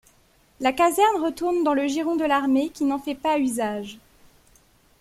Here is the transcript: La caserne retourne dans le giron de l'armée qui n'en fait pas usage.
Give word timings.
La 0.61 0.73
caserne 0.73 1.21
retourne 1.23 1.63
dans 1.63 1.75
le 1.75 1.87
giron 1.87 2.15
de 2.15 2.23
l'armée 2.25 2.69
qui 2.69 2.85
n'en 2.85 2.97
fait 2.97 3.13
pas 3.13 3.37
usage. 3.37 3.99